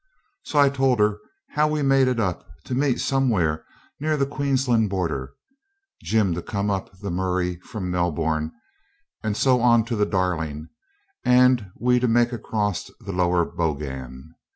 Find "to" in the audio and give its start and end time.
2.63-2.73, 6.33-6.41, 9.85-9.95, 11.99-12.07